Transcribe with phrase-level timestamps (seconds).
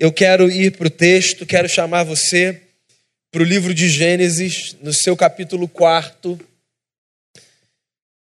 [0.00, 2.62] eu quero ir para o texto, quero chamar você
[3.30, 6.40] para o livro de Gênesis, no seu capítulo 4.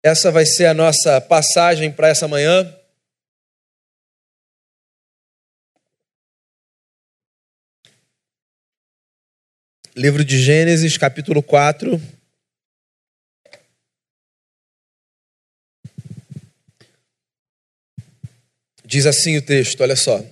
[0.01, 2.73] Essa vai ser a nossa passagem para essa manhã.
[9.97, 12.01] Livro de Gênesis, capítulo 4.
[18.85, 20.25] Diz assim o texto, olha só.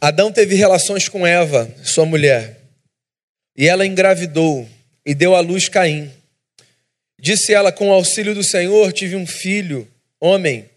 [0.00, 2.60] Adão teve relações com Eva, sua mulher,
[3.56, 4.68] e ela engravidou
[5.04, 6.12] e deu à luz Caim.
[7.18, 9.88] Disse ela: Com o auxílio do Senhor tive um filho,
[10.20, 10.68] homem.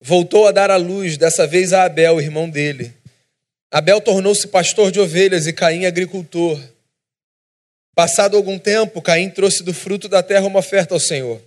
[0.00, 2.94] Voltou a dar à luz, dessa vez a Abel, irmão dele.
[3.70, 6.62] Abel tornou-se pastor de ovelhas e Caim agricultor.
[7.96, 11.42] Passado algum tempo, Caim trouxe do fruto da terra uma oferta ao Senhor.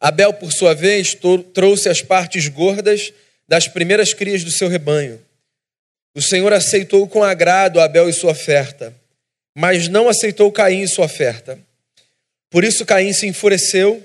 [0.00, 1.14] Abel, por sua vez,
[1.52, 3.12] trouxe as partes gordas
[3.46, 5.25] das primeiras crias do seu rebanho.
[6.16, 8.90] O Senhor aceitou com agrado Abel e sua oferta,
[9.54, 11.58] mas não aceitou Caim e sua oferta.
[12.48, 14.02] Por isso Caim se enfureceu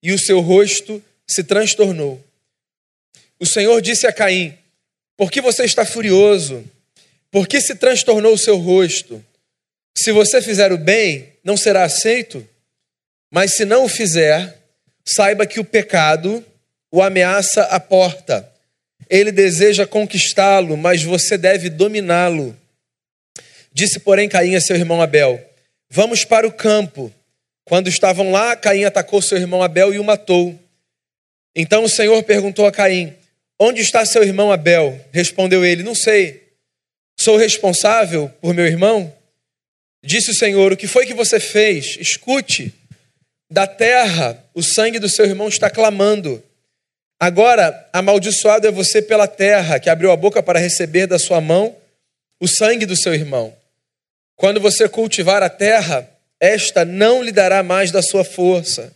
[0.00, 2.24] e o seu rosto se transtornou.
[3.40, 4.56] O Senhor disse a Caim:
[5.16, 6.64] Por que você está furioso?
[7.28, 9.20] Por que se transtornou o seu rosto?
[9.96, 12.48] Se você fizer o bem, não será aceito?
[13.32, 14.62] Mas se não o fizer,
[15.04, 16.44] saiba que o pecado
[16.88, 18.48] o ameaça à porta.
[19.08, 22.56] Ele deseja conquistá-lo, mas você deve dominá-lo.
[23.72, 25.42] Disse, porém, Caim a seu irmão Abel:
[25.90, 27.12] Vamos para o campo.
[27.64, 30.58] Quando estavam lá, Caim atacou seu irmão Abel e o matou.
[31.54, 33.14] Então o Senhor perguntou a Caim:
[33.58, 34.98] Onde está seu irmão Abel?
[35.12, 36.48] Respondeu ele: Não sei.
[37.18, 39.14] Sou responsável por meu irmão?
[40.04, 41.96] Disse o Senhor: O que foi que você fez?
[41.98, 42.72] Escute.
[43.50, 46.42] Da terra, o sangue do seu irmão está clamando.
[47.20, 51.76] Agora, amaldiçoado é você pela terra, que abriu a boca para receber da sua mão
[52.40, 53.54] o sangue do seu irmão.
[54.36, 56.08] Quando você cultivar a terra,
[56.38, 58.92] esta não lhe dará mais da sua força.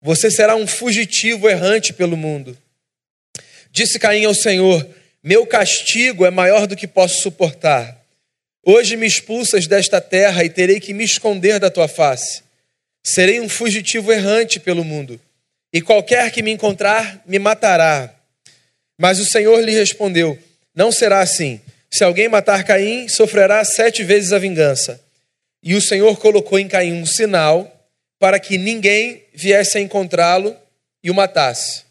[0.00, 2.56] Você será um fugitivo errante pelo mundo.
[3.70, 4.88] Disse Caim ao Senhor:
[5.22, 8.00] Meu castigo é maior do que posso suportar.
[8.64, 12.42] Hoje me expulsas desta terra e terei que me esconder da tua face.
[13.02, 15.20] Serei um fugitivo errante pelo mundo,
[15.72, 18.14] e qualquer que me encontrar me matará.
[18.98, 20.38] Mas o Senhor lhe respondeu:
[20.74, 21.60] Não será assim.
[21.90, 25.02] Se alguém matar Caim, sofrerá sete vezes a vingança.
[25.62, 27.70] E o Senhor colocou em Caim um sinal
[28.18, 30.56] para que ninguém viesse a encontrá-lo
[31.02, 31.84] e o matasse.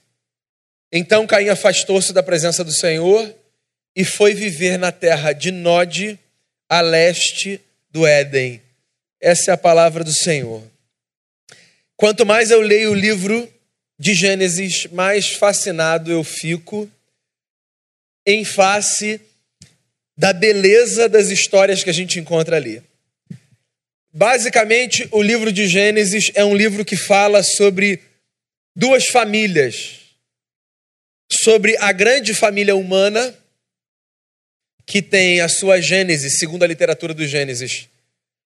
[0.92, 3.34] Então Caim afastou-se da presença do Senhor
[3.96, 6.18] e foi viver na terra de Nod,
[6.70, 7.60] a leste
[7.90, 8.62] do Éden.
[9.20, 10.64] Essa é a palavra do Senhor.
[11.98, 13.52] Quanto mais eu leio o livro
[14.00, 16.90] de Gênesis, mais fascinado eu fico
[18.26, 19.20] em face
[20.18, 22.82] da beleza das histórias que a gente encontra ali.
[24.12, 28.02] Basicamente, o livro de Gênesis é um livro que fala sobre
[28.76, 30.00] duas famílias.
[31.32, 33.36] Sobre a grande família humana,
[34.86, 37.88] que tem a sua Gênesis, segundo a literatura do Gênesis,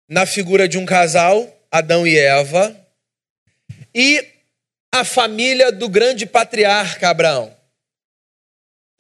[0.10, 2.76] na figura de um casal, Adão e Eva,
[3.94, 4.26] e
[4.94, 7.56] a família do grande patriarca Abraão.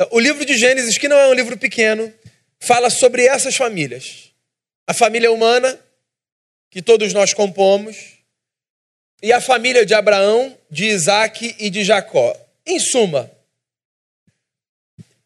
[0.09, 2.11] O livro de Gênesis, que não é um livro pequeno,
[2.59, 4.31] fala sobre essas famílias.
[4.87, 5.79] A família humana,
[6.69, 8.17] que todos nós compomos,
[9.21, 12.35] e a família de Abraão, de Isaac e de Jacó.
[12.65, 13.29] Em suma,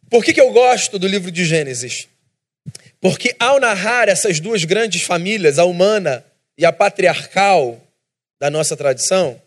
[0.09, 2.07] por que, que eu gosto do livro de Gênesis?
[2.99, 6.25] Porque ao narrar essas duas grandes famílias, a humana
[6.57, 7.81] e a patriarcal
[8.39, 9.39] da nossa tradição,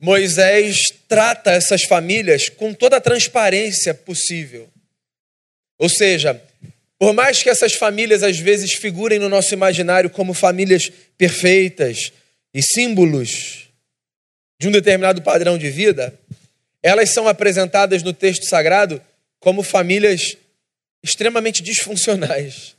[0.00, 4.66] Moisés trata essas famílias com toda a transparência possível.
[5.78, 6.42] Ou seja,
[6.98, 12.12] por mais que essas famílias às vezes figurem no nosso imaginário como famílias perfeitas
[12.54, 13.68] e símbolos
[14.58, 16.18] de um determinado padrão de vida,
[16.82, 19.02] elas são apresentadas no texto sagrado
[19.38, 20.36] como famílias
[21.02, 22.74] extremamente disfuncionais.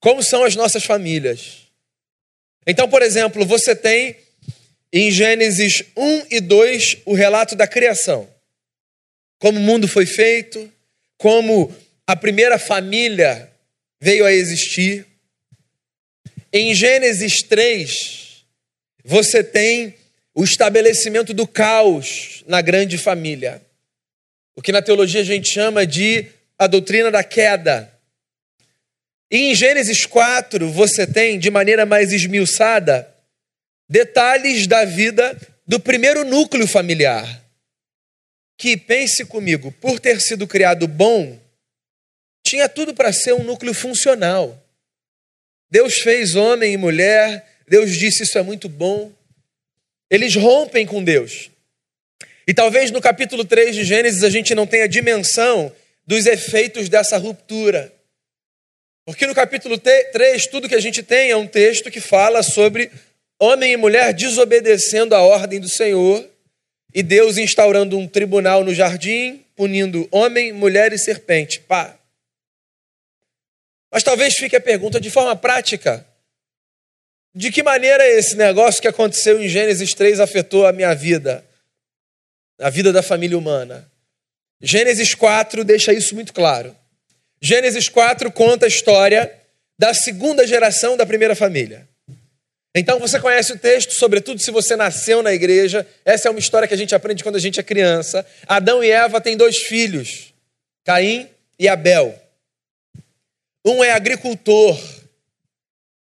[0.00, 1.66] Como são as nossas famílias?
[2.66, 4.16] Então, por exemplo, você tem
[4.98, 8.26] em Gênesis 1 e 2 o relato da criação.
[9.38, 10.72] Como o mundo foi feito,
[11.18, 11.74] como
[12.06, 13.52] a primeira família
[14.00, 15.06] veio a existir.
[16.50, 18.44] Em Gênesis 3,
[19.04, 19.94] você tem
[20.34, 23.60] o estabelecimento do caos na grande família.
[24.54, 26.26] O que na teologia a gente chama de
[26.58, 27.92] a doutrina da queda.
[29.30, 33.14] E em Gênesis 4, você tem, de maneira mais esmiuçada,
[33.88, 37.44] detalhes da vida do primeiro núcleo familiar.
[38.58, 41.38] que, pense comigo, por ter sido criado bom,
[42.46, 44.58] tinha tudo para ser um núcleo funcional.
[45.70, 49.12] Deus fez homem e mulher, Deus disse isso é muito bom.
[50.08, 51.50] Eles rompem com Deus.
[52.46, 55.70] E talvez no capítulo 3 de Gênesis a gente não tenha dimensão
[56.06, 57.92] dos efeitos dessa ruptura.
[59.04, 62.90] Porque no capítulo 3, tudo que a gente tem é um texto que fala sobre
[63.38, 66.28] homem e mulher desobedecendo a ordem do Senhor
[66.94, 71.60] e Deus instaurando um tribunal no jardim, punindo homem, mulher e serpente.
[71.60, 71.98] Pá.
[73.92, 76.06] Mas talvez fique a pergunta de forma prática:
[77.34, 81.44] de que maneira esse negócio que aconteceu em Gênesis 3 afetou a minha vida,
[82.58, 83.90] a vida da família humana?
[84.60, 86.74] Gênesis 4 deixa isso muito claro.
[87.40, 89.30] Gênesis 4 conta a história
[89.78, 91.86] da segunda geração da primeira família.
[92.78, 95.86] Então você conhece o texto, sobretudo se você nasceu na igreja.
[96.04, 98.24] Essa é uma história que a gente aprende quando a gente é criança.
[98.46, 100.34] Adão e Eva têm dois filhos,
[100.84, 101.26] Caim
[101.58, 102.14] e Abel.
[103.64, 104.78] Um é agricultor,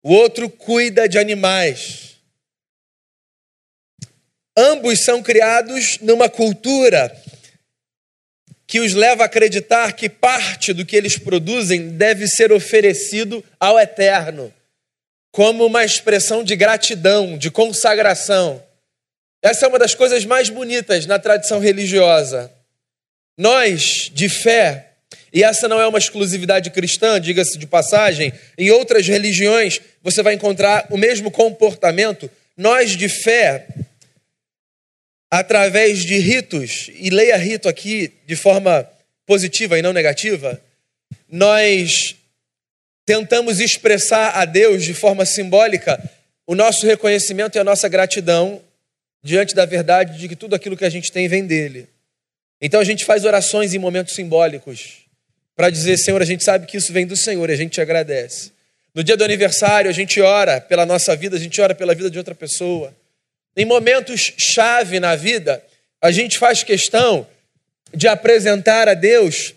[0.03, 2.17] o outro cuida de animais.
[4.57, 7.15] Ambos são criados numa cultura
[8.67, 13.79] que os leva a acreditar que parte do que eles produzem deve ser oferecido ao
[13.79, 14.53] eterno
[15.33, 18.63] como uma expressão de gratidão, de consagração.
[19.41, 22.53] Essa é uma das coisas mais bonitas na tradição religiosa.
[23.37, 24.91] Nós, de fé,
[25.33, 30.35] e essa não é uma exclusividade cristã, diga-se de passagem, em outras religiões você vai
[30.35, 32.31] encontrar o mesmo comportamento.
[32.55, 33.67] Nós, de fé,
[35.31, 38.87] através de ritos, e leia rito aqui de forma
[39.27, 40.61] positiva e não negativa,
[41.27, 42.15] nós
[43.13, 46.03] tentamos expressar a Deus de forma simbólica
[46.47, 48.63] o nosso reconhecimento e a nossa gratidão
[49.23, 51.87] diante da verdade de que tudo aquilo que a gente tem vem dele.
[52.59, 55.03] Então a gente faz orações em momentos simbólicos
[55.55, 57.83] para dizer, Senhor, a gente sabe que isso vem do Senhor e a gente te
[57.83, 58.51] agradece.
[58.95, 62.09] No dia do aniversário, a gente ora pela nossa vida, a gente ora pela vida
[62.09, 62.97] de outra pessoa.
[63.55, 65.63] Em momentos chave na vida,
[66.01, 67.27] a gente faz questão
[67.93, 69.55] de apresentar a Deus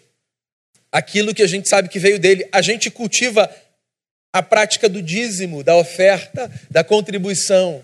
[0.95, 2.47] aquilo que a gente sabe que veio dele.
[2.53, 3.53] A gente cultiva
[4.31, 7.83] a prática do dízimo, da oferta, da contribuição,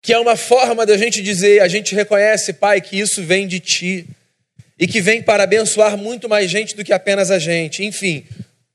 [0.00, 3.58] que é uma forma da gente dizer: a gente reconhece, Pai, que isso vem de
[3.58, 4.06] ti
[4.78, 7.84] e que vem para abençoar muito mais gente do que apenas a gente.
[7.84, 8.24] Enfim,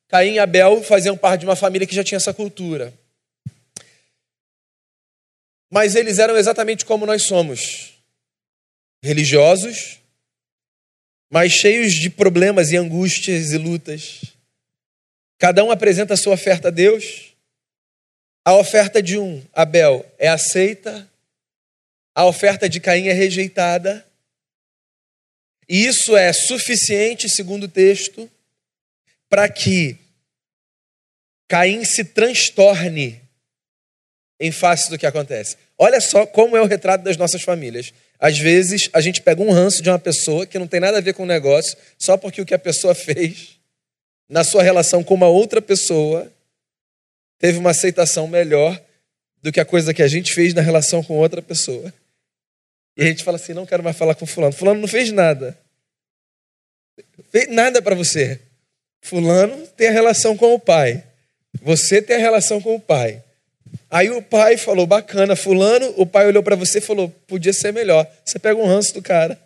[0.10, 2.94] Caim e Abel faziam parte de uma família que já tinha essa cultura.
[5.72, 7.94] Mas eles eram exatamente como nós somos:
[9.02, 10.01] religiosos,
[11.32, 14.20] mas cheios de problemas e angústias e lutas.
[15.40, 17.34] Cada um apresenta a sua oferta a Deus.
[18.44, 21.10] A oferta de um, Abel, é aceita,
[22.14, 24.06] a oferta de Caim é rejeitada.
[25.70, 28.30] E isso é suficiente, segundo o texto,
[29.30, 29.98] para que
[31.48, 33.22] Caim se transtorne
[34.38, 35.56] em face do que acontece.
[35.84, 37.92] Olha só como é o retrato das nossas famílias.
[38.20, 41.02] Às vezes a gente pega um ranço de uma pessoa que não tem nada a
[41.02, 43.60] ver com o negócio, só porque o que a pessoa fez
[44.30, 46.32] na sua relação com uma outra pessoa
[47.40, 48.80] teve uma aceitação melhor
[49.42, 51.92] do que a coisa que a gente fez na relação com outra pessoa.
[52.96, 54.54] E a gente fala assim: não quero mais falar com Fulano.
[54.54, 55.58] Fulano não fez nada.
[57.32, 58.40] Fez nada para você.
[59.02, 61.04] Fulano tem a relação com o pai.
[61.60, 63.24] Você tem a relação com o pai.
[63.90, 67.74] Aí o pai falou, bacana, fulano, o pai olhou para você e falou, podia ser
[67.74, 68.10] melhor.
[68.24, 69.40] Você pega um ranço do cara.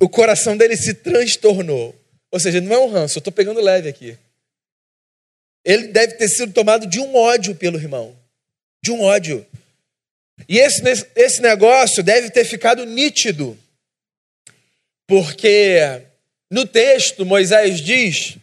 [0.00, 1.94] O coração dele se transtornou.
[2.30, 4.16] Ou seja, não é um ranço, eu estou pegando leve aqui.
[5.64, 8.16] Ele deve ter sido tomado de um ódio pelo irmão.
[8.82, 9.44] De um ódio.
[10.48, 10.82] E esse,
[11.16, 13.58] esse negócio deve ter ficado nítido.
[15.06, 16.02] Porque
[16.50, 18.36] no texto Moisés diz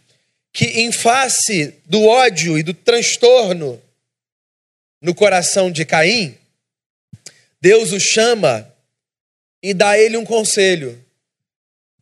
[0.56, 3.78] que, em face do ódio e do transtorno
[5.02, 6.34] no coração de Caim,
[7.60, 8.74] Deus o chama
[9.62, 10.98] e dá a ele um conselho.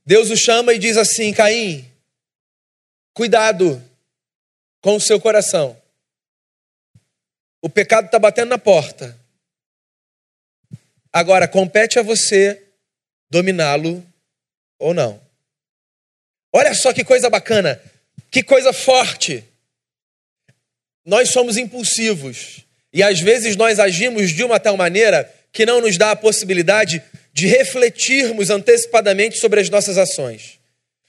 [0.06, 1.84] Deus o chama e diz assim: Caim,
[3.12, 3.82] cuidado
[4.80, 5.76] com o seu coração.
[7.60, 9.18] O pecado está batendo na porta.
[11.12, 12.68] Agora, compete a você
[13.28, 14.06] dominá-lo
[14.78, 15.20] ou não.
[16.52, 17.82] Olha só que coisa bacana.
[18.34, 19.44] Que coisa forte!
[21.06, 25.96] Nós somos impulsivos e às vezes nós agimos de uma tal maneira que não nos
[25.96, 27.00] dá a possibilidade
[27.32, 30.58] de refletirmos antecipadamente sobre as nossas ações.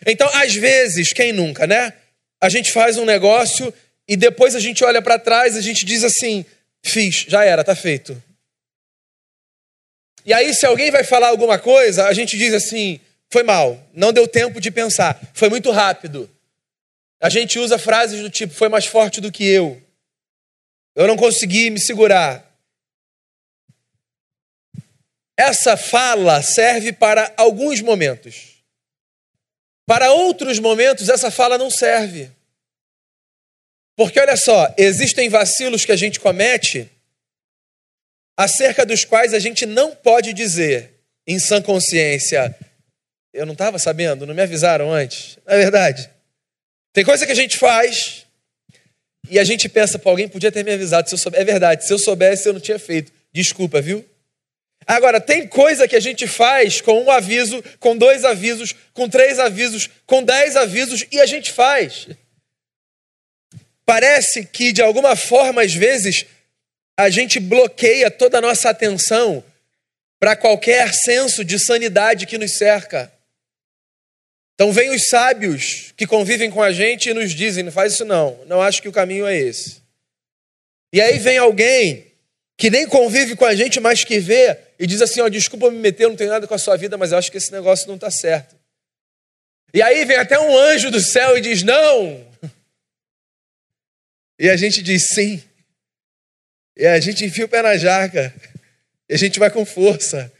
[0.05, 1.93] Então, às vezes, quem nunca, né?
[2.39, 3.73] A gente faz um negócio
[4.07, 6.45] e depois a gente olha para trás e a gente diz assim:
[6.85, 8.21] fiz, já era, tá feito.
[10.23, 12.99] E aí, se alguém vai falar alguma coisa, a gente diz assim:
[13.31, 16.29] foi mal, não deu tempo de pensar, foi muito rápido.
[17.25, 19.81] A gente usa frases do tipo: foi mais forte do que eu,
[20.95, 22.55] eu não consegui me segurar.
[25.35, 28.63] Essa fala serve para alguns momentos.
[29.87, 32.29] Para outros momentos, essa fala não serve.
[33.97, 36.87] Porque olha só, existem vacilos que a gente comete
[38.37, 40.93] acerca dos quais a gente não pode dizer
[41.25, 42.55] em sã consciência,
[43.33, 45.39] eu não estava sabendo, não me avisaram antes.
[45.43, 46.14] Não é verdade.
[46.95, 48.25] Tem coisa que a gente faz
[49.29, 51.09] e a gente pensa, pô, alguém podia ter me avisado.
[51.09, 51.41] Se eu soubesse.
[51.41, 53.11] É verdade, se eu soubesse, eu não tinha feito.
[53.33, 54.05] Desculpa, viu?
[54.87, 59.39] Agora, tem coisa que a gente faz com um aviso, com dois avisos, com três
[59.39, 62.07] avisos, com dez avisos, e a gente faz.
[63.85, 66.25] Parece que, de alguma forma, às vezes,
[66.97, 69.43] a gente bloqueia toda a nossa atenção
[70.17, 73.11] para qualquer senso de sanidade que nos cerca.
[74.55, 78.05] Então, vem os sábios que convivem com a gente e nos dizem: não faz isso
[78.05, 79.83] não, não acho que o caminho é esse.
[80.93, 82.07] E aí vem alguém
[82.57, 85.77] que nem convive com a gente, mas que vê e diz assim: ó, desculpa me
[85.77, 88.09] meter, não tenho nada com a sua vida, mas acho que esse negócio não está
[88.09, 88.55] certo.
[89.73, 92.25] E aí vem até um anjo do céu e diz: não.
[94.39, 95.43] E a gente diz sim.
[96.77, 98.33] E a gente enfia o pé na jaca.
[99.09, 100.31] E a gente vai com força.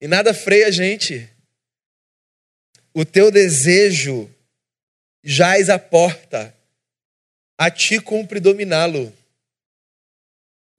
[0.00, 1.28] E nada freia a gente.
[2.94, 4.30] O teu desejo
[5.22, 6.54] jaz à porta.
[7.58, 9.12] A ti cumpre dominá-lo.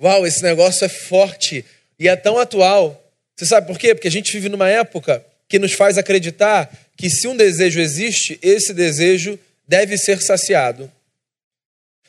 [0.01, 1.65] Uau, esse negócio é forte
[1.99, 3.01] e é tão atual.
[3.35, 3.93] Você sabe por quê?
[3.93, 8.39] Porque a gente vive numa época que nos faz acreditar que se um desejo existe,
[8.41, 10.91] esse desejo deve ser saciado.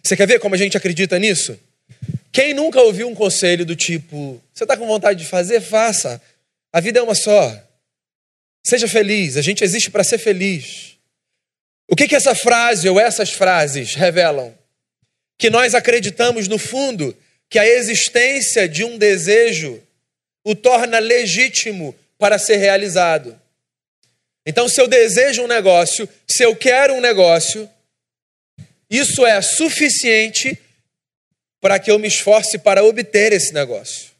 [0.02, 1.58] Você quer ver como a gente acredita nisso?
[2.30, 5.60] Quem nunca ouviu um conselho do tipo: você está com vontade de fazer?
[5.60, 6.20] Faça.
[6.72, 7.60] A vida é uma só.
[8.66, 9.36] Seja feliz.
[9.36, 10.98] A gente existe para ser feliz.
[11.88, 14.52] O que, que essa frase ou essas frases revelam?
[15.38, 17.16] Que nós acreditamos, no fundo,
[17.48, 19.80] que a existência de um desejo
[20.44, 23.40] o torna legítimo para ser realizado.
[24.44, 27.70] Então, se eu desejo um negócio, se eu quero um negócio,
[28.90, 30.58] isso é suficiente
[31.60, 34.10] para que eu me esforce para obter esse negócio.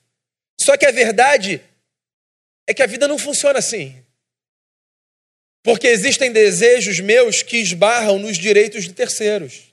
[0.60, 1.60] Só que a verdade
[2.64, 4.05] é que a vida não funciona assim.
[5.66, 9.64] Porque existem desejos meus que esbarram nos direitos de terceiros.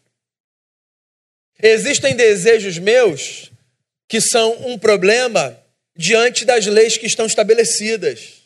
[1.62, 3.52] Existem desejos meus
[4.08, 5.56] que são um problema
[5.96, 8.42] diante das leis que estão estabelecidas,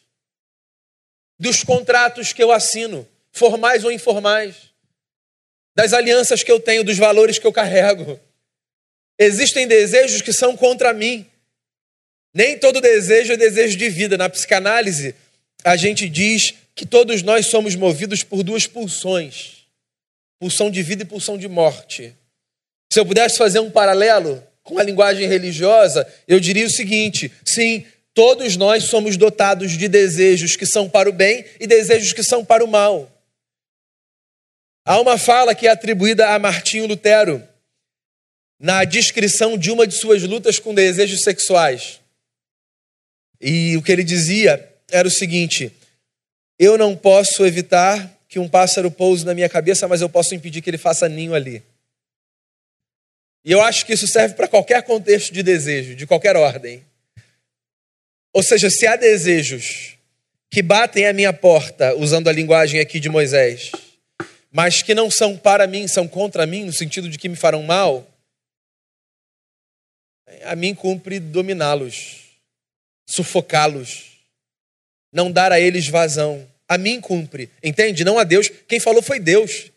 [1.39, 4.73] dos contratos que eu assino, formais ou informais,
[5.73, 8.19] das alianças que eu tenho, dos valores que eu carrego.
[9.17, 11.25] Existem desejos que são contra mim.
[12.33, 14.17] Nem todo desejo é desejo de vida.
[14.17, 15.15] Na psicanálise,
[15.63, 19.65] a gente diz que todos nós somos movidos por duas pulsões:
[20.39, 22.15] pulsão de vida e pulsão de morte.
[22.93, 27.83] Se eu pudesse fazer um paralelo com a linguagem religiosa, eu diria o seguinte: sim,
[28.13, 32.45] todos nós somos dotados de desejos que são para o bem e desejos que são
[32.45, 33.11] para o mal.
[34.85, 37.45] Há uma fala que é atribuída a Martinho Lutero,
[38.59, 41.99] na descrição de uma de suas lutas com desejos sexuais.
[43.41, 45.71] E o que ele dizia era o seguinte:
[46.59, 50.61] eu não posso evitar que um pássaro pouse na minha cabeça, mas eu posso impedir
[50.61, 51.63] que ele faça ninho ali.
[53.45, 56.83] E eu acho que isso serve para qualquer contexto de desejo, de qualquer ordem.
[58.33, 59.97] Ou seja, se há desejos
[60.49, 63.71] que batem à minha porta, usando a linguagem aqui de Moisés,
[64.51, 67.63] mas que não são para mim, são contra mim, no sentido de que me farão
[67.63, 68.07] mal,
[70.43, 72.23] a mim cumpre dominá-los,
[73.09, 74.16] sufocá-los,
[75.17, 76.47] não dar a eles vazão.
[76.69, 78.03] A mim cumpre, entende?
[78.03, 78.51] Não a Deus.
[78.67, 79.71] Quem falou foi Deus.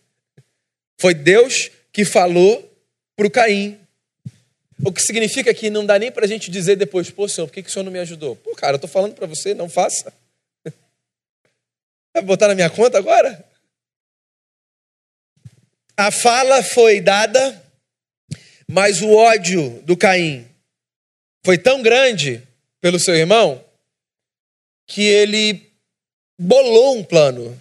[1.00, 2.70] Foi Deus que falou
[3.16, 3.80] para o Caim.
[4.84, 7.54] O que significa que não dá nem para a gente dizer depois, pô, senhor, por
[7.54, 8.36] que, que o senhor não me ajudou?
[8.36, 10.12] Pô, cara, eu estou falando para você, não faça.
[12.12, 13.42] Vai botar na minha conta agora?
[15.96, 17.62] A fala foi dada,
[18.68, 20.46] mas o ódio do Caim
[21.44, 22.42] foi tão grande
[22.80, 23.64] pelo seu irmão
[24.90, 25.72] que ele
[26.36, 27.58] bolou um plano.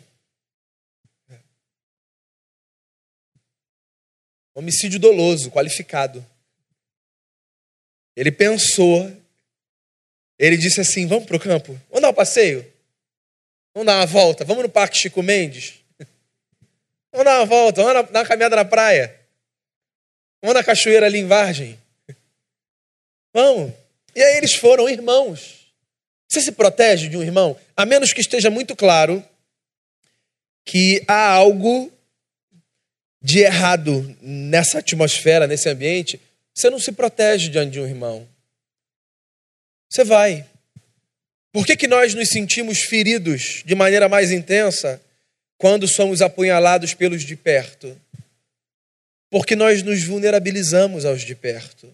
[4.55, 6.25] Homicídio doloso, qualificado.
[8.15, 9.15] Ele pensou,
[10.39, 12.65] ele disse assim: vamos para o campo, vamos dar um passeio,
[13.75, 15.75] vamos dar uma volta, vamos no Parque Chico Mendes,
[17.13, 19.17] vamos dar uma volta, vamos dar uma caminhada na praia,
[20.41, 21.79] vamos na cachoeira ali em Vargem.
[23.31, 23.71] Vamos.
[24.15, 25.58] E aí eles foram irmãos.
[26.29, 27.59] Você se protege de um irmão?
[27.75, 29.23] A menos que esteja muito claro
[30.63, 31.91] que há algo
[33.19, 36.21] de errado nessa atmosfera, nesse ambiente,
[36.53, 38.27] você não se protege diante de um irmão.
[39.89, 40.45] Você vai.
[41.51, 45.01] Por que, que nós nos sentimos feridos de maneira mais intensa
[45.57, 47.99] quando somos apunhalados pelos de perto?
[49.31, 51.91] Porque nós nos vulnerabilizamos aos de perto.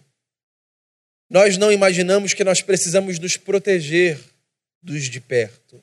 [1.28, 4.18] Nós não imaginamos que nós precisamos nos proteger
[4.80, 5.82] dos de perto.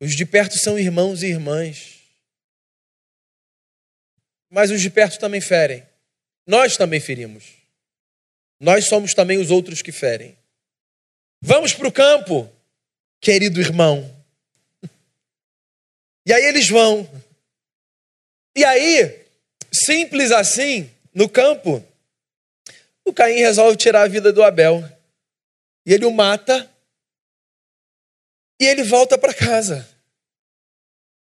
[0.00, 2.00] Os de perto são irmãos e irmãs.
[4.50, 5.86] Mas os de perto também ferem.
[6.46, 7.44] Nós também ferimos.
[8.60, 10.36] Nós somos também os outros que ferem.
[11.40, 12.50] Vamos para o campo,
[13.20, 14.14] querido irmão.
[16.24, 17.10] E aí eles vão.
[18.54, 19.26] E aí,
[19.72, 21.84] simples assim, no campo,
[23.04, 24.82] o Caim resolve tirar a vida do Abel.
[25.84, 26.70] E ele o mata.
[28.60, 29.88] E ele volta para casa.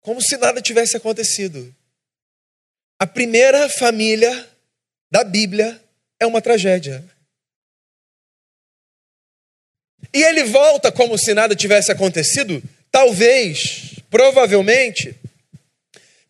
[0.01, 1.75] Como se nada tivesse acontecido.
[2.99, 4.49] A primeira família
[5.11, 5.83] da Bíblia
[6.21, 7.05] é uma tragédia.
[10.15, 15.19] E ele volta como se nada tivesse acontecido, talvez, provavelmente,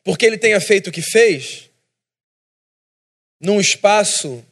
[0.04, 1.68] porque ele tenha feito o que fez,
[3.40, 4.44] num espaço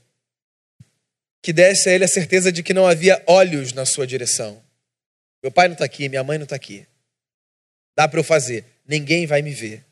[1.42, 4.62] que desse a ele a certeza de que não havia olhos na sua direção.
[5.42, 6.86] Meu pai não está aqui, minha mãe não está aqui.
[7.96, 9.84] Dá para eu fazer, ninguém vai me ver.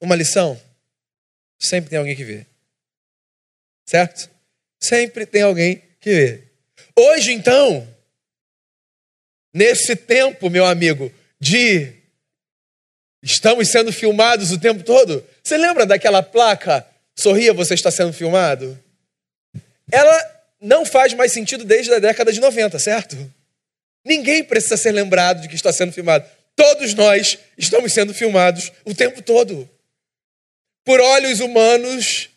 [0.00, 0.60] Uma lição?
[1.60, 2.46] Sempre tem alguém que vê.
[3.86, 4.30] Certo?
[4.80, 6.44] Sempre tem alguém que vê.
[6.96, 7.88] Hoje, então,
[9.52, 11.92] nesse tempo, meu amigo, de
[13.22, 16.86] estamos sendo filmados o tempo todo, você lembra daquela placa?
[17.16, 18.78] Sorria, você está sendo filmado?
[19.94, 23.16] Ela não faz mais sentido desde a década de 90, certo?
[24.04, 26.28] Ninguém precisa ser lembrado de que está sendo filmado.
[26.56, 29.68] Todos nós estamos sendo filmados o tempo todo.
[30.84, 32.28] Por olhos humanos,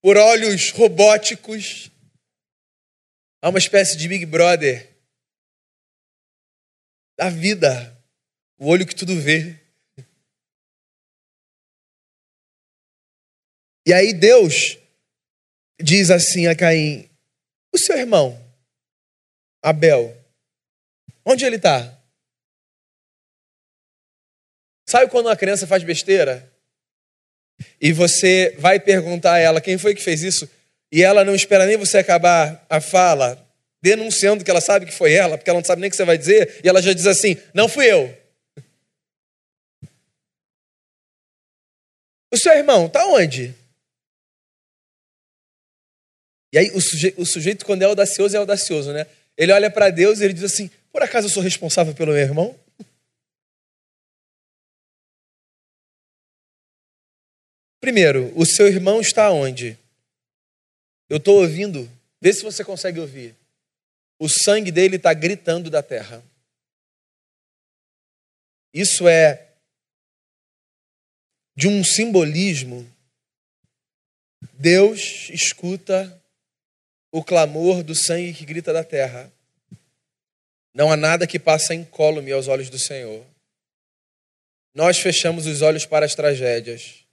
[0.00, 1.92] por olhos robóticos,
[3.44, 4.88] Há uma espécie de Big Brother
[7.18, 8.00] da vida,
[8.56, 9.58] o olho que tudo vê.
[13.84, 14.78] E aí Deus
[15.82, 17.08] diz assim a Caim:
[17.72, 18.38] O seu irmão,
[19.62, 20.16] Abel,
[21.24, 21.98] onde ele está?
[24.88, 26.50] Sabe quando uma criança faz besteira?
[27.80, 30.48] E você vai perguntar a ela quem foi que fez isso?
[30.92, 33.42] e ela não espera nem você acabar a fala,
[33.80, 36.04] denunciando que ela sabe que foi ela, porque ela não sabe nem o que você
[36.04, 38.14] vai dizer, e ela já diz assim: Não fui eu.
[42.30, 43.54] O seu irmão está onde?
[46.52, 49.06] E aí o sujeito, o sujeito, quando é audacioso, é audacioso, né?
[49.36, 52.20] Ele olha para Deus e ele diz assim: Por acaso eu sou responsável pelo meu
[52.20, 52.58] irmão?
[57.80, 59.76] Primeiro, o seu irmão está onde?
[61.08, 63.34] Eu estou ouvindo, vê se você consegue ouvir.
[64.20, 66.22] O sangue dele está gritando da terra.
[68.72, 69.48] Isso é
[71.56, 72.88] de um simbolismo.
[74.54, 76.21] Deus escuta
[77.12, 79.30] o clamor do sangue que grita da terra.
[80.74, 83.24] Não há nada que passa incólume aos olhos do Senhor.
[84.74, 87.04] Nós fechamos os olhos para as tragédias,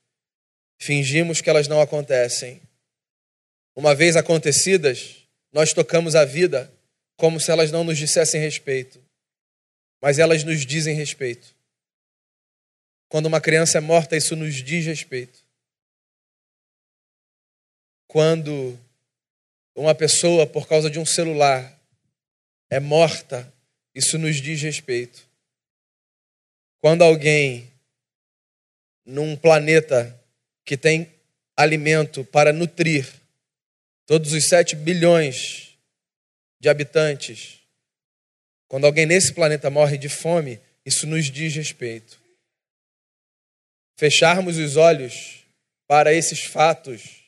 [0.80, 2.62] fingimos que elas não acontecem
[3.80, 6.70] uma vez acontecidas, nós tocamos a vida
[7.16, 9.02] como se elas não nos dissessem respeito,
[10.02, 11.56] mas elas nos dizem respeito.
[13.08, 15.40] Quando uma criança é morta, isso nos diz respeito.
[18.06, 18.78] Quando
[19.80, 21.80] uma pessoa, por causa de um celular,
[22.70, 23.52] é morta,
[23.96, 25.26] isso nos diz respeito.
[26.82, 27.72] Quando alguém
[29.06, 30.22] num planeta
[30.66, 31.12] que tem
[31.56, 33.08] alimento para nutrir
[34.06, 35.78] todos os 7 bilhões
[36.60, 37.60] de habitantes,
[38.68, 42.20] quando alguém nesse planeta morre de fome, isso nos diz respeito.
[43.98, 45.46] Fecharmos os olhos
[45.88, 47.19] para esses fatos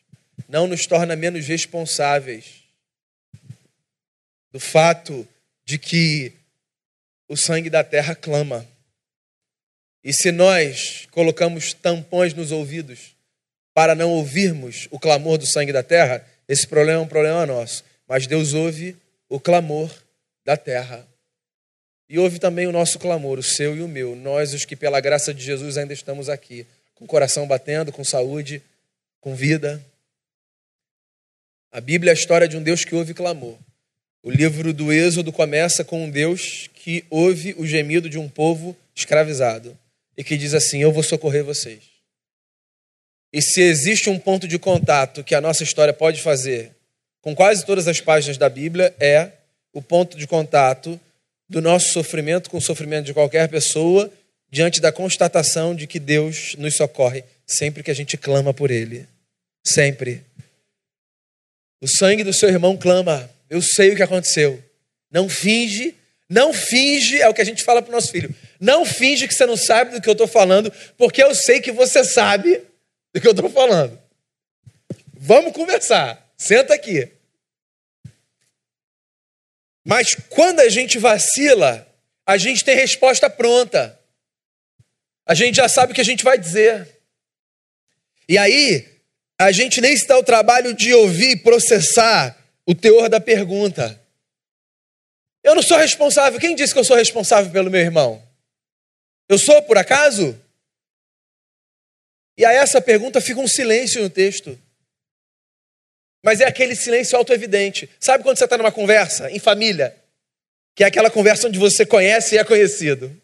[0.52, 2.62] não nos torna menos responsáveis
[4.52, 5.26] do fato
[5.64, 6.34] de que
[7.26, 8.68] o sangue da terra clama.
[10.04, 13.16] E se nós colocamos tampões nos ouvidos
[13.74, 17.86] para não ouvirmos o clamor do sangue da terra, esse problema é um problema nosso.
[18.06, 18.98] Mas Deus ouve
[19.30, 19.90] o clamor
[20.44, 21.08] da terra.
[22.10, 24.18] E ouve também o nosso clamor, o seu e o meu.
[24.18, 28.04] Nós, os que pela graça de Jesus ainda estamos aqui, com o coração batendo, com
[28.04, 28.62] saúde,
[29.22, 29.82] com vida.
[31.72, 33.58] A Bíblia é a história de um Deus que ouve clamor.
[34.22, 38.76] O livro do Êxodo começa com um Deus que ouve o gemido de um povo
[38.94, 39.78] escravizado
[40.18, 41.80] e que diz assim: Eu vou socorrer vocês.
[43.32, 46.72] E se existe um ponto de contato que a nossa história pode fazer
[47.22, 49.32] com quase todas as páginas da Bíblia, é
[49.72, 51.00] o ponto de contato
[51.48, 54.12] do nosso sofrimento com o sofrimento de qualquer pessoa
[54.52, 59.08] diante da constatação de que Deus nos socorre sempre que a gente clama por Ele.
[59.64, 60.24] Sempre.
[61.82, 63.30] O sangue do seu irmão clama.
[63.50, 64.64] Eu sei o que aconteceu.
[65.12, 65.96] Não finge,
[66.30, 68.34] não finge, é o que a gente fala para o nosso filho.
[68.60, 71.72] Não finge que você não sabe do que eu estou falando, porque eu sei que
[71.72, 72.62] você sabe
[73.14, 74.00] do que eu estou falando.
[75.14, 76.32] Vamos conversar.
[76.38, 77.12] Senta aqui.
[79.84, 81.88] Mas quando a gente vacila,
[82.26, 84.00] a gente tem resposta pronta.
[85.26, 86.88] A gente já sabe o que a gente vai dizer.
[88.30, 88.91] E aí,
[89.44, 94.00] a gente nem se dá o trabalho de ouvir e processar o teor da pergunta.
[95.44, 96.40] Eu não sou responsável.
[96.40, 98.22] Quem disse que eu sou responsável pelo meu irmão?
[99.28, 100.40] Eu sou, por acaso?
[102.38, 104.60] E a essa pergunta fica um silêncio no texto.
[106.24, 107.90] Mas é aquele silêncio autoevidente.
[108.00, 109.96] Sabe quando você está numa conversa, em família?
[110.76, 113.16] Que é aquela conversa onde você conhece e é conhecido.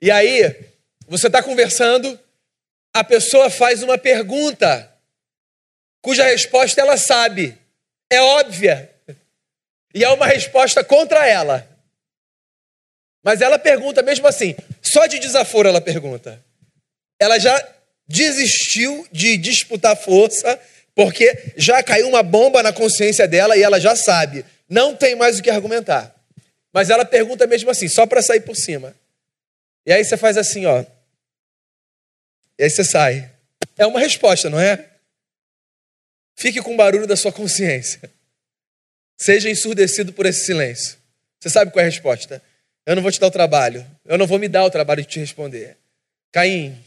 [0.00, 0.70] E aí,
[1.06, 2.18] você está conversando,
[2.94, 4.89] a pessoa faz uma pergunta,
[6.02, 7.56] cuja resposta ela sabe,
[8.10, 8.90] é óbvia,
[9.94, 11.66] e é uma resposta contra ela.
[13.22, 16.42] Mas ela pergunta mesmo assim, só de desaforo ela pergunta.
[17.20, 17.74] Ela já
[18.08, 20.58] desistiu de disputar força,
[20.94, 25.38] porque já caiu uma bomba na consciência dela e ela já sabe, não tem mais
[25.38, 26.14] o que argumentar.
[26.72, 28.94] Mas ela pergunta mesmo assim, só para sair por cima.
[29.86, 30.84] E aí você faz assim, ó.
[32.58, 33.30] E aí você sai.
[33.76, 34.89] É uma resposta, não é?
[36.40, 38.10] Fique com o barulho da sua consciência.
[39.18, 40.96] Seja ensurdecido por esse silêncio.
[41.38, 42.42] Você sabe qual é a resposta?
[42.86, 43.86] Eu não vou te dar o trabalho.
[44.06, 45.76] Eu não vou me dar o trabalho de te responder.
[46.32, 46.82] Caim,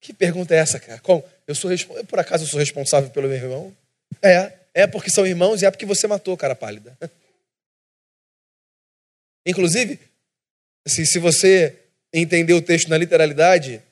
[0.00, 0.98] que pergunta é essa, cara?
[1.00, 1.22] Como?
[1.46, 1.70] Eu sou
[2.08, 3.76] por acaso eu sou responsável pelo meu irmão?
[4.22, 6.96] É, é porque são irmãos e é porque você matou, cara pálida.
[9.44, 10.00] Inclusive,
[10.86, 11.76] se, se você
[12.10, 13.82] entender o texto na literalidade,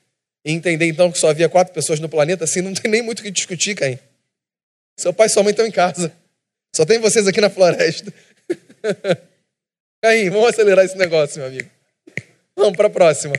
[0.43, 3.19] e entender então que só havia quatro pessoas no planeta, assim não tem nem muito
[3.19, 3.99] o que discutir, Caim.
[4.97, 6.11] Seu pai e sua mãe estão em casa.
[6.75, 8.11] Só tem vocês aqui na floresta.
[10.01, 11.69] Caim, vamos acelerar esse negócio, meu amigo.
[12.55, 13.35] Vamos para a próxima.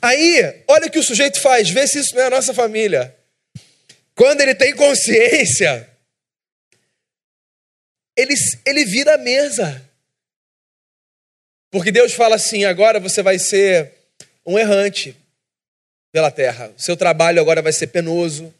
[0.00, 3.14] Aí, olha o que o sujeito faz, vê se isso não é a nossa família.
[4.14, 5.88] Quando ele tem consciência,
[8.16, 8.34] ele,
[8.66, 9.82] ele vira a mesa.
[11.70, 13.92] Porque Deus fala assim: agora você vai ser
[14.44, 15.16] um errante
[16.12, 16.72] pela terra.
[16.76, 18.54] Seu trabalho agora vai ser penoso.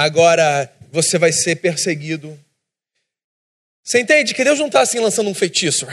[0.00, 2.42] Agora você vai ser perseguido.
[3.84, 5.86] Você entende que Deus não está assim lançando um feitiço.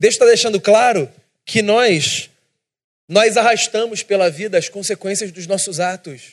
[0.00, 1.08] Deus está deixando claro
[1.46, 2.28] que nós
[3.08, 6.32] nós arrastamos pela vida as consequências dos nossos atos.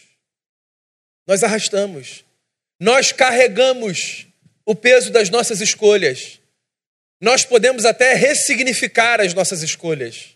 [1.27, 2.25] Nós arrastamos.
[2.79, 4.25] Nós carregamos
[4.65, 6.39] o peso das nossas escolhas.
[7.21, 10.35] Nós podemos até ressignificar as nossas escolhas,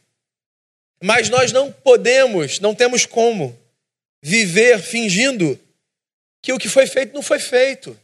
[1.01, 3.64] mas nós não podemos, não temos como
[4.25, 5.59] viver fingindo
[6.41, 7.95] que o que foi feito não foi feito.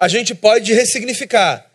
[0.00, 1.70] A gente pode ressignificar,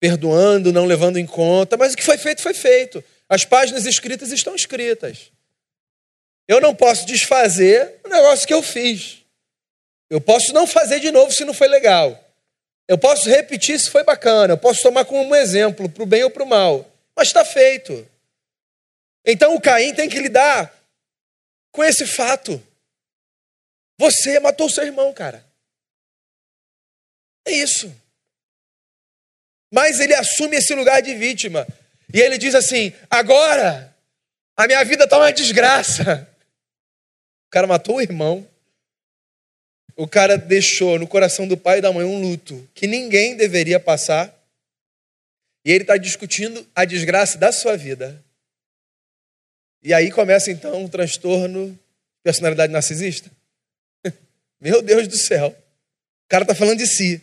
[0.00, 3.04] perdoando, não levando em conta, mas o que foi feito foi feito.
[3.28, 5.30] As páginas escritas estão escritas.
[6.48, 9.18] Eu não posso desfazer o negócio que eu fiz.
[10.08, 12.18] Eu posso não fazer de novo se não foi legal.
[12.88, 16.24] Eu posso repetir se foi bacana, eu posso tomar como um exemplo, para o bem
[16.24, 18.08] ou para o mal, mas está feito.
[19.26, 20.81] Então o Caim tem que lidar
[21.72, 22.62] com esse fato.
[23.98, 25.44] Você matou seu irmão, cara.
[27.46, 27.92] É isso.
[29.72, 31.66] Mas ele assume esse lugar de vítima.
[32.12, 33.92] E ele diz assim: agora
[34.56, 36.28] a minha vida está uma desgraça.
[37.46, 38.48] O cara matou o irmão,
[39.96, 43.78] o cara deixou no coração do pai e da mãe um luto que ninguém deveria
[43.78, 44.34] passar.
[45.64, 48.22] E ele está discutindo a desgraça da sua vida.
[49.82, 51.78] E aí começa então um transtorno de
[52.22, 53.30] personalidade narcisista.
[54.60, 55.48] Meu Deus do céu.
[55.48, 57.20] O cara está falando de si.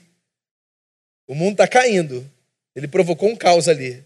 [1.28, 2.30] O mundo está caindo.
[2.76, 4.04] Ele provocou um caos ali.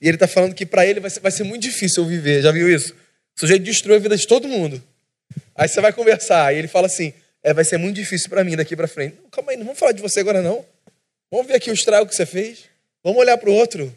[0.00, 2.42] E ele está falando que para ele vai ser, vai ser muito difícil eu viver.
[2.42, 2.94] Já viu isso?
[3.36, 4.82] O sujeito destruiu a vida de todo mundo.
[5.54, 6.52] Aí você vai conversar.
[6.52, 9.16] E ele fala assim: é, vai ser muito difícil para mim daqui para frente.
[9.30, 10.64] Calma aí, não vamos falar de você agora não.
[11.30, 12.64] Vamos ver aqui o estrago que você fez.
[13.02, 13.94] Vamos olhar para o outro.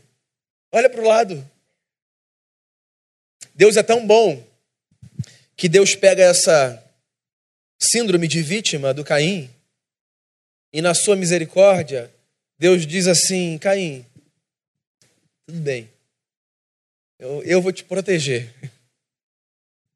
[0.72, 1.52] Olha para o lado.
[3.56, 4.46] Deus é tão bom
[5.56, 6.84] que Deus pega essa
[7.80, 9.50] síndrome de vítima do Caim
[10.74, 12.14] E na sua misericórdia,
[12.60, 14.06] Deus diz assim: Caim,
[15.48, 15.90] tudo bem,
[17.18, 18.54] eu, eu vou te proteger.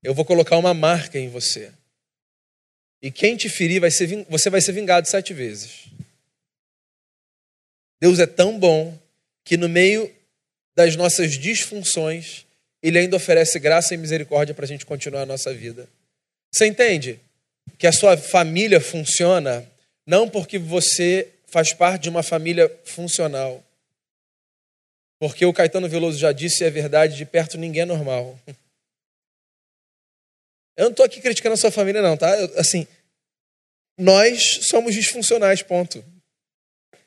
[0.01, 1.73] Eu vou colocar uma marca em você.
[3.01, 5.87] E quem te ferir, vai ser, você vai ser vingado sete vezes.
[7.99, 8.97] Deus é tão bom
[9.43, 10.13] que no meio
[10.73, 12.45] das nossas disfunções,
[12.81, 15.87] Ele ainda oferece graça e misericórdia para a gente continuar a nossa vida.
[16.51, 17.19] Você entende
[17.77, 19.69] que a sua família funciona
[20.05, 23.63] não porque você faz parte de uma família funcional.
[25.19, 28.39] Porque o Caetano Veloso já disse, é verdade, de perto ninguém é normal.
[30.77, 32.39] Eu não estou aqui criticando a sua família, não, tá?
[32.39, 32.87] Eu, assim,
[33.97, 36.03] nós somos disfuncionais, ponto.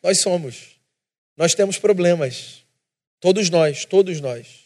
[0.03, 0.77] Nós somos.
[1.37, 2.63] Nós temos problemas.
[3.19, 4.62] Todos nós, todos nós.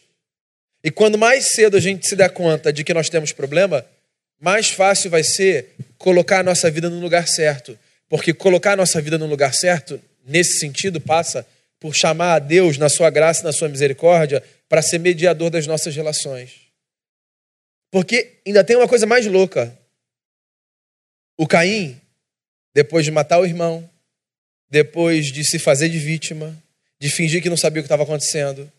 [0.83, 3.85] E quando mais cedo a gente se der conta de que nós temos problema,
[4.39, 7.77] mais fácil vai ser colocar a nossa vida no lugar certo.
[8.09, 11.45] Porque colocar a nossa vida no lugar certo, nesse sentido, passa
[11.79, 15.67] por chamar a Deus, na sua graça e na sua misericórdia, para ser mediador das
[15.67, 16.67] nossas relações.
[17.91, 19.77] Porque ainda tem uma coisa mais louca.
[21.37, 21.99] O Caim,
[22.73, 23.87] depois de matar o irmão,
[24.69, 26.55] depois de se fazer de vítima,
[26.99, 28.71] de fingir que não sabia o que estava acontecendo,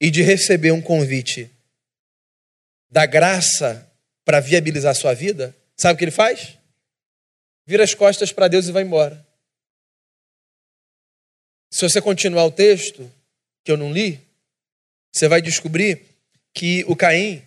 [0.00, 1.50] e de receber um convite
[2.90, 3.90] da graça
[4.24, 6.58] para viabilizar sua vida, sabe o que ele faz?
[7.66, 9.26] Vira as costas para Deus e vai embora.
[11.70, 13.10] Se você continuar o texto,
[13.64, 14.20] que eu não li,
[15.12, 16.02] você vai descobrir
[16.54, 17.42] que o Caim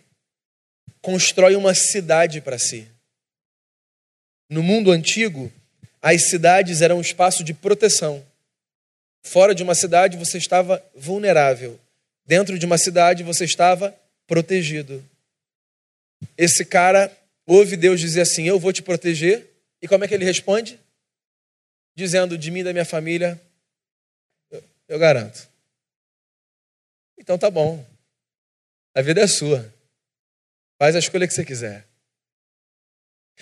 [1.02, 2.88] constrói uma cidade para si.
[4.50, 5.52] No mundo antigo,
[6.02, 8.26] as cidades eram um espaço de proteção.
[9.24, 11.80] Fora de uma cidade você estava vulnerável.
[12.30, 15.04] Dentro de uma cidade você estava protegido.
[16.38, 17.12] Esse cara
[17.44, 19.50] ouve Deus dizer assim: Eu vou te proteger.
[19.82, 20.80] E como é que ele responde?
[21.96, 23.42] Dizendo: De mim e da minha família,
[24.52, 25.50] eu, eu garanto.
[27.18, 27.84] Então tá bom.
[28.94, 29.74] A vida é sua.
[30.78, 31.88] Faz a escolha que você quiser.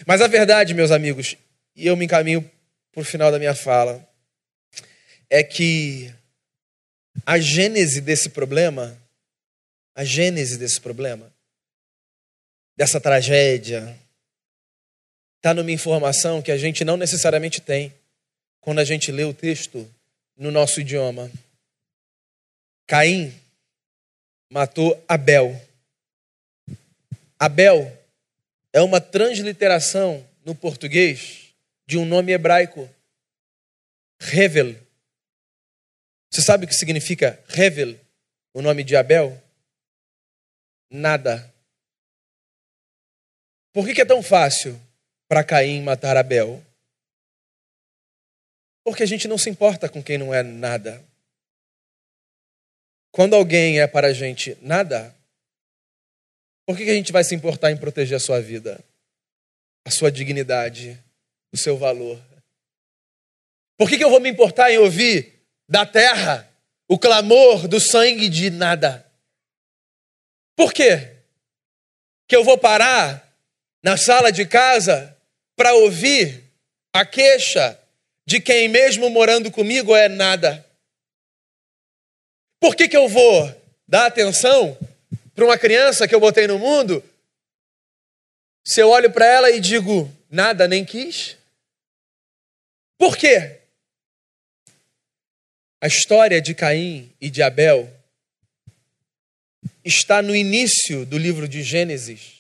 [0.06, 1.36] Mas a verdade, meus amigos,
[1.76, 2.50] e eu me encaminho
[2.94, 4.08] para o final da minha fala,
[5.30, 6.16] é que
[7.26, 8.98] a gênese desse problema,
[9.96, 11.32] a gênese desse problema,
[12.76, 13.98] dessa tragédia,
[15.38, 17.94] está numa informação que a gente não necessariamente tem
[18.62, 19.90] quando a gente lê o texto
[20.36, 21.32] no nosso idioma.
[22.86, 23.34] Caim
[24.50, 25.60] matou Abel.
[27.40, 27.92] Abel
[28.74, 31.54] é uma transliteração no português
[31.86, 32.90] de um nome hebraico,
[34.20, 34.76] Revel.
[36.32, 38.00] Você sabe o que significa Revel,
[38.54, 39.42] o nome de Abel?
[40.90, 41.54] Nada.
[43.74, 44.80] Por que, é tão fácil
[45.28, 46.64] para Caim matar Abel?
[48.84, 51.04] Porque a gente não se importa com quem não é nada.
[53.12, 55.16] Quando alguém é para a gente nada,
[56.66, 58.84] por que a gente vai se importar em proteger a sua vida,
[59.86, 61.02] a sua dignidade,
[61.52, 62.22] o seu valor?
[63.78, 65.37] Por que eu vou me importar em ouvir
[65.68, 66.48] da terra
[66.88, 69.06] o clamor do sangue de nada?
[70.56, 71.16] Por quê?
[72.28, 73.28] Que eu vou parar
[73.84, 75.16] na sala de casa
[75.56, 76.44] para ouvir
[76.94, 77.80] a queixa
[78.26, 80.66] de quem, mesmo morando comigo, é nada?
[82.60, 83.56] Por que, que eu vou
[83.88, 84.78] dar atenção
[85.34, 87.04] para uma criança que eu botei no mundo,
[88.66, 91.38] se eu olho para ela e digo, nada, nem quis?
[92.98, 93.57] Por quê?
[95.80, 97.88] A história de Caim e de Abel
[99.86, 102.38] está no início do livro de Gênesis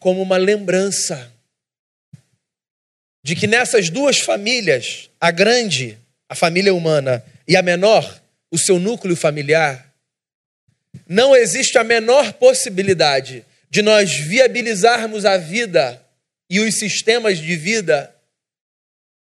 [0.00, 1.32] como uma lembrança
[3.22, 5.96] de que nessas duas famílias, a grande,
[6.28, 9.94] a família humana, e a menor, o seu núcleo familiar,
[11.08, 16.04] não existe a menor possibilidade de nós viabilizarmos a vida
[16.48, 18.12] e os sistemas de vida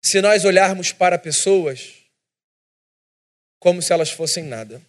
[0.03, 1.99] se nós olharmos para pessoas
[3.59, 4.81] como se elas fossem nada.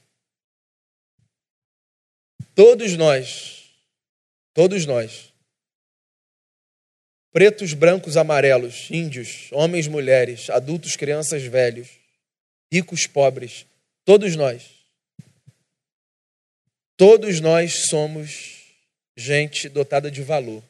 [2.55, 3.69] Todos nós,
[4.53, 5.33] todos nós,
[7.31, 11.89] pretos, brancos, amarelos, índios, homens, mulheres, adultos, crianças, velhos,
[12.71, 13.65] ricos, pobres,
[14.03, 14.79] todos nós
[16.99, 18.57] Todos nós somos
[19.15, 20.61] gente dotada de valor.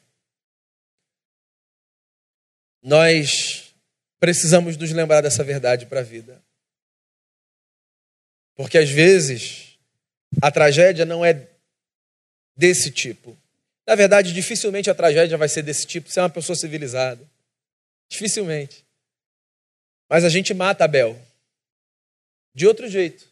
[2.80, 3.74] Nós
[4.20, 6.40] precisamos nos lembrar dessa verdade para a vida.
[8.60, 9.78] Porque às vezes
[10.42, 11.48] a tragédia não é
[12.54, 13.34] desse tipo.
[13.86, 17.26] Na verdade, dificilmente a tragédia vai ser desse tipo se é uma pessoa civilizada.
[18.10, 18.84] Dificilmente.
[20.10, 21.18] Mas a gente mata Abel
[22.54, 23.26] de outro jeito.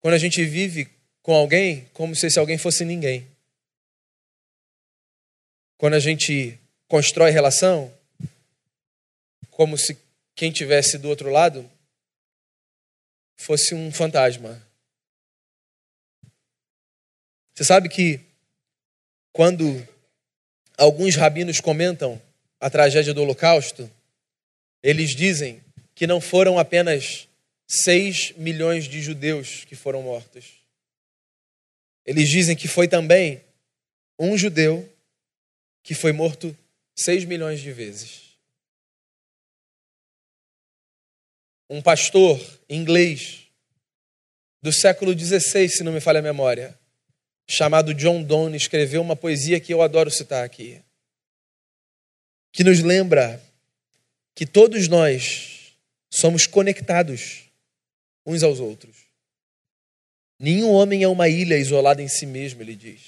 [0.00, 0.88] Quando a gente vive
[1.20, 3.26] com alguém como se esse alguém fosse ninguém.
[5.76, 7.92] Quando a gente constrói relação
[9.50, 9.98] como se
[10.36, 11.68] quem tivesse do outro lado
[13.42, 14.62] fosse um fantasma.
[17.54, 18.20] Você sabe que
[19.32, 19.86] quando
[20.78, 22.20] alguns rabinos comentam
[22.60, 23.90] a tragédia do Holocausto,
[24.82, 25.62] eles dizem
[25.94, 27.28] que não foram apenas
[27.68, 30.44] 6 milhões de judeus que foram mortos.
[32.06, 33.42] Eles dizem que foi também
[34.18, 34.88] um judeu
[35.82, 36.56] que foi morto
[36.96, 38.31] 6 milhões de vezes.
[41.74, 43.46] Um pastor inglês
[44.60, 46.78] do século XVI, se não me falha a memória,
[47.48, 50.82] chamado John Donne, escreveu uma poesia que eu adoro citar aqui,
[52.52, 53.42] que nos lembra
[54.34, 55.72] que todos nós
[56.10, 57.44] somos conectados
[58.26, 58.94] uns aos outros.
[60.38, 63.00] Nenhum homem é uma ilha isolada em si mesmo, ele diz.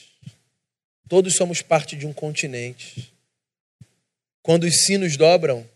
[1.07, 3.13] Todos somos parte de um continente.
[4.43, 5.69] Quando os sinos dobram,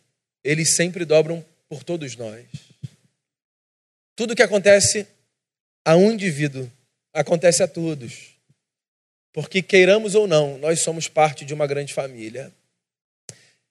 [0.42, 2.67] eles sempre dobram por todos nós.
[4.18, 5.06] Tudo que acontece
[5.84, 6.68] a um indivíduo
[7.14, 8.34] acontece a todos.
[9.32, 12.50] Porque queiramos ou não, nós somos parte de uma grande família.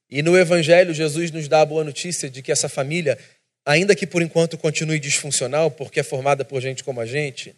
[0.10, 3.19] E no Evangelho, Jesus nos dá a boa notícia de que essa família
[3.65, 7.53] ainda que por enquanto continue disfuncional, porque é formada por gente como a gente,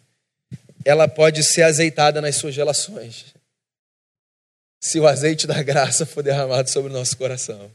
[0.84, 3.26] ela pode ser azeitada nas suas relações.
[4.80, 7.70] Se o azeite da graça for derramado sobre o nosso coração.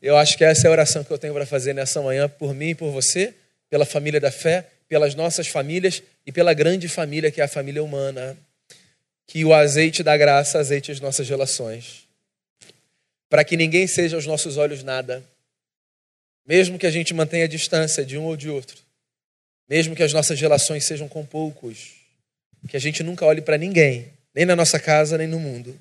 [0.00, 2.54] Eu acho que essa é a oração que eu tenho para fazer nessa manhã, por
[2.54, 3.34] mim e por você,
[3.68, 7.82] pela família da fé, pelas nossas famílias e pela grande família que é a família
[7.82, 8.36] humana.
[9.26, 12.06] Que o azeite da graça azeite as nossas relações.
[13.28, 15.24] Para que ninguém seja aos nossos olhos nada
[16.46, 18.78] mesmo que a gente mantenha a distância de um ou de outro,
[19.68, 21.94] mesmo que as nossas relações sejam com poucos,
[22.68, 25.76] que a gente nunca olhe para ninguém, nem na nossa casa, nem no mundo,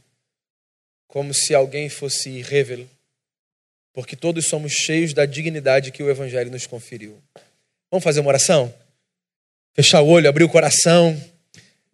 [1.08, 2.88] como se alguém fosse irrevel,
[3.94, 7.22] porque todos somos cheios da dignidade que o Evangelho nos conferiu.
[7.96, 8.74] Vamos fazer uma oração?
[9.74, 11.18] Fechar o olho, abrir o coração,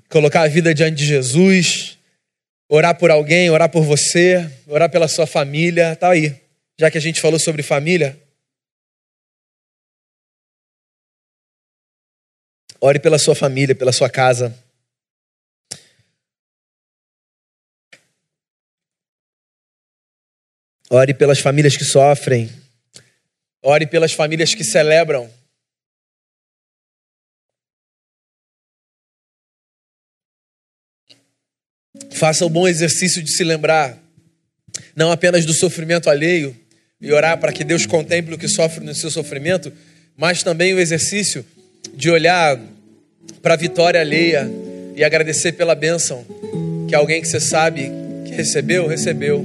[0.10, 1.96] colocar a vida diante de Jesus,
[2.68, 6.42] orar por alguém, orar por você, orar pela sua família, tá aí.
[6.76, 8.20] Já que a gente falou sobre família,
[12.84, 14.58] Ore pela sua família, pela sua casa.
[20.90, 22.50] Ore pelas famílias que sofrem.
[23.62, 25.32] Ore pelas famílias que celebram.
[32.22, 33.98] Faça o bom exercício de se lembrar,
[34.96, 36.56] não apenas do sofrimento alheio,
[37.02, 39.74] e orar para que Deus contemple o que sofre no seu sofrimento,
[40.16, 41.44] mas também o exercício
[41.96, 42.60] de olhar
[43.42, 44.48] para a vitória alheia
[44.96, 46.24] e agradecer pela bênção
[46.88, 47.92] que alguém que você sabe
[48.24, 49.44] que recebeu, recebeu.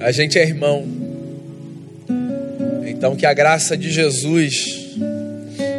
[0.00, 0.88] A gente é irmão.
[2.84, 4.56] Então que a graça de Jesus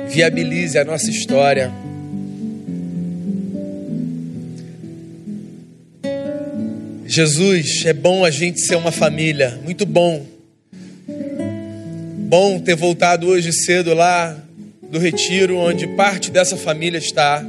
[0.08, 1.70] viabilize a nossa história.
[7.18, 10.24] Jesus, é bom a gente ser uma família, muito bom.
[12.30, 14.38] Bom ter voltado hoje cedo lá
[14.84, 17.44] do retiro, onde parte dessa família está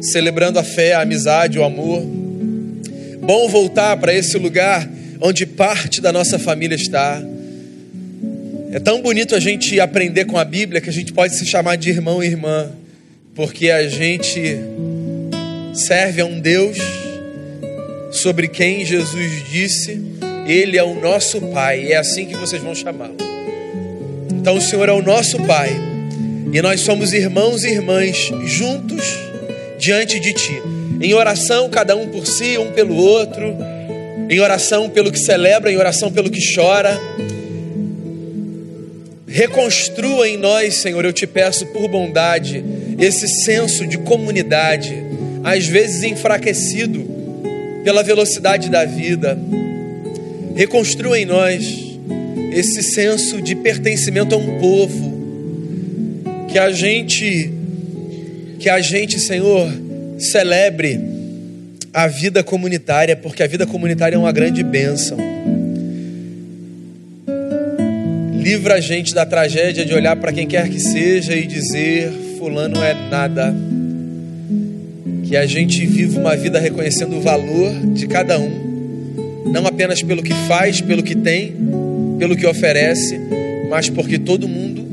[0.00, 2.00] celebrando a fé, a amizade, o amor.
[3.22, 4.88] Bom voltar para esse lugar
[5.20, 7.20] onde parte da nossa família está.
[8.70, 11.74] É tão bonito a gente aprender com a Bíblia que a gente pode se chamar
[11.74, 12.70] de irmão e irmã,
[13.34, 14.60] porque a gente
[15.74, 17.03] serve a um Deus
[18.14, 20.00] sobre quem Jesus disse:
[20.46, 23.16] Ele é o nosso Pai, é assim que vocês vão chamá-lo.
[24.32, 25.70] Então o Senhor é o nosso Pai
[26.52, 29.04] e nós somos irmãos e irmãs juntos
[29.78, 30.62] diante de Ti.
[31.00, 33.56] Em oração, cada um por si, um pelo outro.
[34.30, 36.98] Em oração pelo que celebra, em oração pelo que chora.
[39.26, 42.64] Reconstrua em nós, Senhor, eu te peço por bondade,
[42.98, 44.94] esse senso de comunidade,
[45.42, 47.23] às vezes enfraquecido
[47.84, 49.38] pela velocidade da vida.
[50.56, 51.84] Reconstrua em nós
[52.52, 55.12] esse senso de pertencimento a um povo,
[56.48, 57.52] que a gente,
[58.58, 59.70] que a gente, Senhor,
[60.18, 61.00] celebre
[61.92, 65.18] a vida comunitária, porque a vida comunitária é uma grande bênção.
[68.32, 72.82] Livra a gente da tragédia de olhar para quem quer que seja e dizer: Fulano
[72.82, 73.54] é nada.
[75.24, 80.22] Que a gente viva uma vida reconhecendo o valor de cada um, não apenas pelo
[80.22, 81.54] que faz, pelo que tem,
[82.18, 83.18] pelo que oferece,
[83.68, 84.84] mas porque todo mundo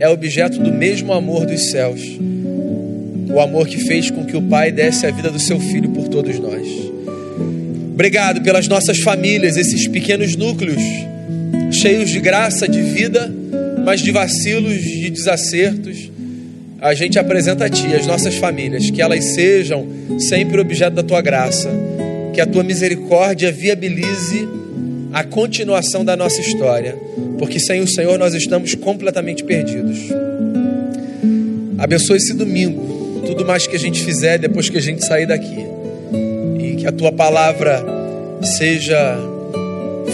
[0.00, 2.00] é objeto do mesmo amor dos céus.
[3.30, 6.08] O amor que fez com que o Pai desse a vida do seu filho por
[6.08, 6.66] todos nós.
[7.92, 10.80] Obrigado pelas nossas famílias, esses pequenos núcleos,
[11.72, 13.32] cheios de graça, de vida,
[13.84, 16.07] mas de vacilos, de desacertos.
[16.80, 19.86] A gente apresenta a Ti, as nossas famílias, que elas sejam
[20.18, 21.70] sempre objeto da Tua graça,
[22.34, 24.48] que a Tua misericórdia viabilize
[25.12, 26.96] a continuação da nossa história,
[27.38, 29.98] porque sem o Senhor nós estamos completamente perdidos.
[31.78, 35.78] Abençoe esse domingo, tudo mais que a gente fizer depois que a gente sair daqui
[36.78, 37.84] que a tua palavra
[38.42, 39.18] seja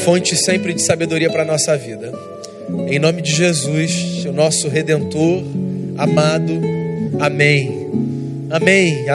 [0.03, 2.11] fonte sempre de sabedoria para a nossa vida.
[2.89, 5.43] Em nome de Jesus, o nosso redentor
[5.99, 6.61] amado.
[7.21, 7.89] Amém.
[8.51, 9.09] Amém.